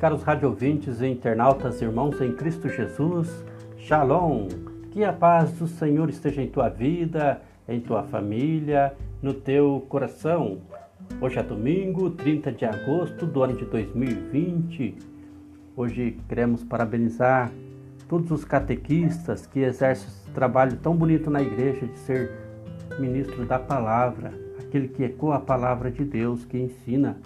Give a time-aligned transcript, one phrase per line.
[0.00, 3.44] Caros radiovintes e internautas, irmãos em Cristo Jesus,
[3.76, 4.48] Shalom!
[4.90, 10.62] Que a paz do Senhor esteja em tua vida, em tua família, no teu coração.
[11.20, 14.96] Hoje é domingo, 30 de agosto do ano de 2020.
[15.76, 17.52] Hoje queremos parabenizar
[18.08, 22.32] todos os catequistas que exercem esse trabalho tão bonito na igreja de ser
[22.98, 27.18] ministro da palavra, aquele que ecoa a palavra de Deus, que ensina.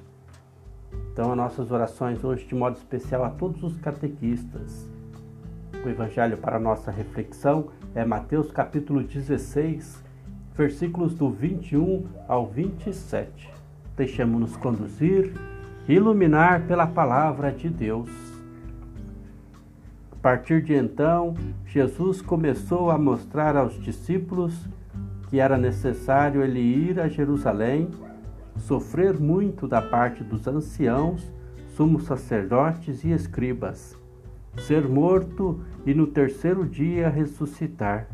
[1.15, 4.85] Então, as nossas orações hoje, de modo especial, a todos os catequistas.
[5.85, 10.03] O evangelho para nossa reflexão é Mateus capítulo 16,
[10.57, 13.49] versículos do 21 ao 27.
[13.97, 15.33] Deixemos-nos conduzir,
[15.89, 18.11] iluminar pela palavra de Deus.
[20.11, 24.69] A partir de então, Jesus começou a mostrar aos discípulos
[25.31, 27.89] que era necessário ele ir a Jerusalém,
[28.57, 31.33] sofrer muito da parte dos anciãos,
[31.77, 33.97] sumos sacerdotes e escribas,
[34.59, 38.09] ser morto e no terceiro dia ressuscitar.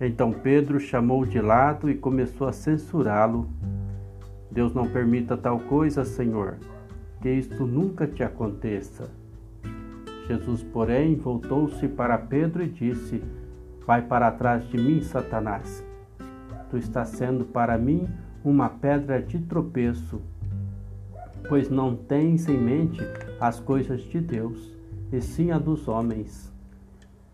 [0.00, 3.48] Então Pedro chamou de lado e começou a censurá-lo.
[4.50, 6.56] Deus não permita tal coisa, Senhor,
[7.20, 9.08] que isto nunca te aconteça.
[10.26, 13.22] Jesus, porém, voltou-se para Pedro e disse:
[13.86, 15.84] Vai para trás de mim, Satanás.
[16.70, 18.08] Tu estás sendo para mim
[18.44, 20.20] uma pedra de tropeço,
[21.48, 23.00] pois não tens em mente
[23.40, 24.76] as coisas de Deus,
[25.12, 26.52] e sim a dos homens.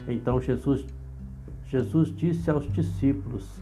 [0.06, 0.86] Então Jesus
[1.69, 3.61] Jesus disse aos discípulos: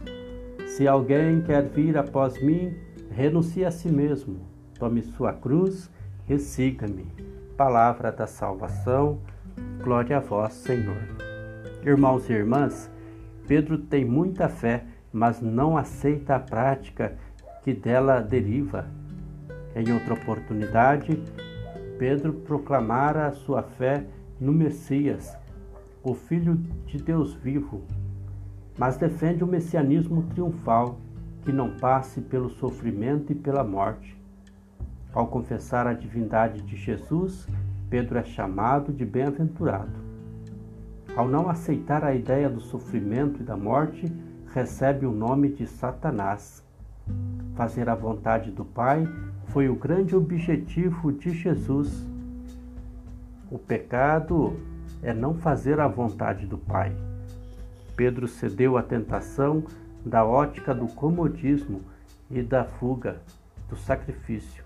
[0.65, 2.73] Se alguém quer vir após mim,
[3.11, 4.39] renuncie a si mesmo,
[4.79, 5.91] tome sua cruz
[6.29, 7.05] e siga-me.
[7.57, 9.19] Palavra da salvação,
[9.83, 11.01] glória a vós, Senhor.
[11.83, 12.89] Irmãos e irmãs,
[13.45, 17.17] Pedro tem muita fé, mas não aceita a prática
[17.67, 18.87] que dela deriva.
[19.75, 21.21] Em outra oportunidade,
[21.99, 24.05] Pedro proclamara sua fé
[24.39, 25.37] no Messias,
[26.01, 26.55] o Filho
[26.85, 27.83] de Deus vivo,
[28.77, 30.97] mas defende o messianismo triunfal
[31.41, 34.15] que não passe pelo sofrimento e pela morte.
[35.11, 37.45] Ao confessar a divindade de Jesus,
[37.89, 39.91] Pedro é chamado de bem-aventurado.
[41.17, 44.09] Ao não aceitar a ideia do sofrimento e da morte,
[44.53, 46.65] recebe o nome de Satanás.
[47.55, 49.07] Fazer a vontade do Pai
[49.47, 52.05] foi o grande objetivo de Jesus.
[53.49, 54.55] O pecado
[55.01, 56.95] é não fazer a vontade do Pai.
[57.95, 59.63] Pedro cedeu à tentação
[60.05, 61.81] da ótica do comodismo
[62.29, 63.21] e da fuga,
[63.69, 64.63] do sacrifício.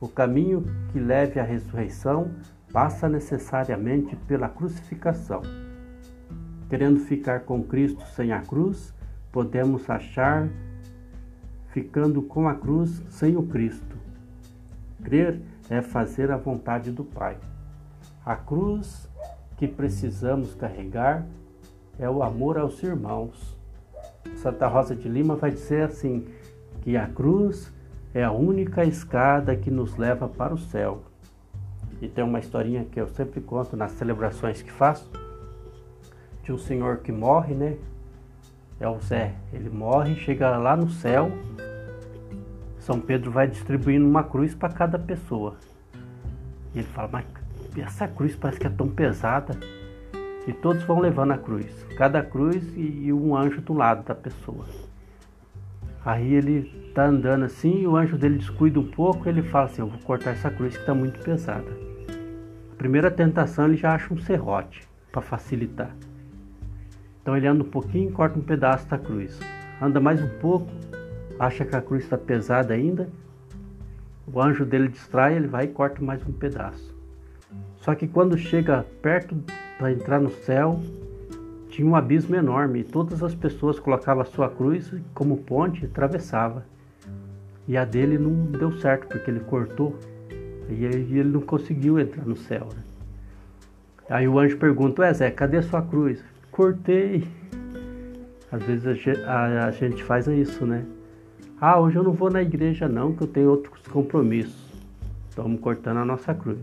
[0.00, 2.30] O caminho que leve à ressurreição
[2.72, 5.42] passa necessariamente pela crucificação.
[6.68, 8.94] Querendo ficar com Cristo sem a cruz,
[9.30, 10.48] podemos achar
[11.72, 13.96] ficando com a cruz sem o Cristo.
[15.02, 17.36] Crer é fazer a vontade do Pai.
[18.24, 19.08] A cruz
[19.56, 21.26] que precisamos carregar
[21.98, 23.56] é o amor aos irmãos.
[24.36, 26.26] Santa Rosa de Lima vai dizer assim:
[26.82, 27.72] que a cruz
[28.14, 31.02] é a única escada que nos leva para o céu.
[32.00, 35.10] E tem uma historinha que eu sempre conto nas celebrações que faço,
[36.42, 37.76] de um senhor que morre, né?
[38.80, 39.34] É o Zé.
[39.52, 41.30] Ele morre, chega lá no céu.
[42.82, 45.54] São Pedro vai distribuindo uma cruz para cada pessoa.
[46.74, 47.24] E ele fala, mas
[47.76, 49.56] essa cruz parece que é tão pesada.
[50.48, 51.66] E todos vão levando a cruz,
[51.96, 54.64] cada cruz e, e um anjo do lado da pessoa.
[56.04, 59.82] Aí ele está andando assim, e o anjo dele descuida um pouco, ele fala assim:
[59.82, 61.70] Eu vou cortar essa cruz que está muito pesada.
[62.72, 64.82] A primeira tentação ele já acha um serrote
[65.12, 65.94] para facilitar.
[67.20, 69.38] Então ele anda um pouquinho e corta um pedaço da cruz.
[69.80, 70.66] Anda mais um pouco,
[71.44, 73.08] acha que a cruz está pesada ainda.
[74.32, 76.94] O anjo dele distrai, ele vai e corta mais um pedaço.
[77.78, 79.36] Só que quando chega perto
[79.76, 80.80] para entrar no céu,
[81.68, 85.86] tinha um abismo enorme e todas as pessoas colocavam a sua cruz como ponte e
[85.86, 86.64] atravessava.
[87.66, 89.98] E a dele não deu certo porque ele cortou
[90.68, 92.68] e ele não conseguiu entrar no céu.
[92.72, 92.82] Né?
[94.08, 96.22] Aí o anjo pergunta: Ué, Zé, cadê a sua cruz?
[96.52, 97.26] Cortei.
[98.52, 100.84] Às vezes a gente, a, a gente faz isso, né?
[101.64, 104.66] Ah, hoje eu não vou na igreja não, que eu tenho outros compromissos.
[105.30, 106.58] Estamos cortando a nossa cruz.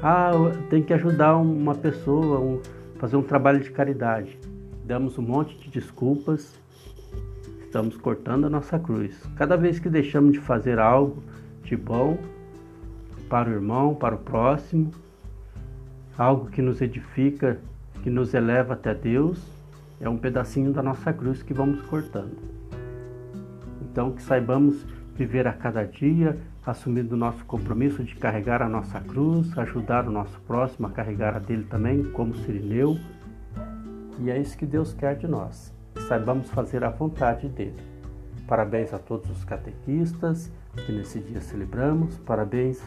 [0.00, 0.30] Ah,
[0.70, 2.60] tem que ajudar uma pessoa, um,
[3.00, 4.38] fazer um trabalho de caridade.
[4.84, 6.56] Damos um monte de desculpas,
[7.64, 9.20] estamos cortando a nossa cruz.
[9.34, 11.20] Cada vez que deixamos de fazer algo
[11.64, 12.16] de bom
[13.28, 14.92] para o irmão, para o próximo,
[16.16, 17.58] algo que nos edifica,
[18.04, 19.44] que nos eleva até Deus,
[20.00, 22.63] é um pedacinho da nossa cruz que vamos cortando.
[23.94, 26.36] Então, que saibamos viver a cada dia
[26.66, 31.36] assumindo o nosso compromisso de carregar a nossa cruz, ajudar o nosso próximo a carregar
[31.36, 32.98] a dele também, como Sirineu.
[34.18, 37.76] E é isso que Deus quer de nós, que saibamos fazer a vontade dele.
[38.48, 40.50] Parabéns a todos os catequistas
[40.84, 42.82] que nesse dia celebramos, parabéns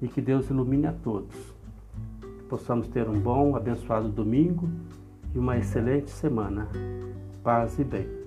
[0.00, 1.36] e que Deus ilumine a todos.
[2.22, 4.66] Que possamos ter um bom, abençoado domingo
[5.34, 6.68] e uma excelente semana.
[7.44, 8.21] Paz e bem.